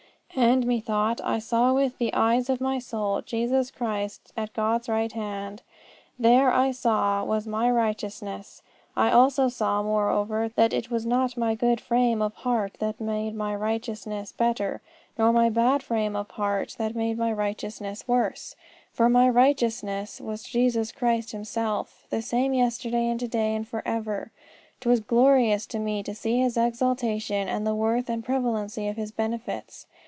And, 0.33 0.65
methought, 0.65 1.19
I 1.25 1.39
saw 1.39 1.73
with 1.73 1.97
the 1.97 2.13
eyes 2.13 2.49
of 2.49 2.61
my 2.61 2.79
soul 2.79 3.21
Jesus 3.21 3.69
Christ 3.69 4.31
at 4.37 4.53
God's 4.53 4.87
right 4.87 5.11
hand. 5.11 5.61
There, 6.17 6.53
I 6.53 6.71
saw, 6.71 7.21
was 7.25 7.45
my 7.45 7.69
Righteousness. 7.69 8.61
I 8.95 9.11
also 9.11 9.49
saw, 9.49 9.83
moreover, 9.83 10.47
that 10.55 10.71
it 10.71 10.89
was 10.89 11.05
not 11.05 11.35
my 11.35 11.53
good 11.53 11.81
frame 11.81 12.21
of 12.21 12.33
heart 12.33 12.77
that 12.79 13.01
made 13.01 13.35
my 13.35 13.53
Righteousness 13.53 14.31
better, 14.31 14.79
nor 15.17 15.33
my 15.33 15.49
bad 15.49 15.83
frame 15.83 16.15
of 16.15 16.31
heart 16.31 16.75
that 16.77 16.95
made 16.95 17.17
my 17.17 17.33
Righteousness 17.33 18.07
worse: 18.07 18.55
for 18.93 19.09
my 19.09 19.27
Righteousness 19.27 20.21
was 20.21 20.43
Jesus 20.43 20.93
Christ 20.93 21.33
Himself, 21.33 22.07
the 22.09 22.21
same 22.21 22.53
yesterday, 22.53 23.09
and 23.09 23.19
to 23.19 23.27
day, 23.27 23.53
and 23.53 23.67
for 23.67 23.83
ever. 23.85 24.31
'Twas 24.79 25.01
glorious 25.01 25.65
to 25.67 25.77
me 25.77 26.01
to 26.03 26.15
see 26.15 26.39
His 26.39 26.55
exaltation, 26.55 27.49
and 27.49 27.67
the 27.67 27.75
worth 27.75 28.07
and 28.07 28.23
prevalency 28.23 28.87
of 28.87 28.95
His 28.95 29.11
benefits. 29.11 29.87